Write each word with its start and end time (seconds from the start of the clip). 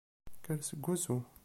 Kker 0.43 0.59
seg 0.69 0.87
usu! 0.93 1.17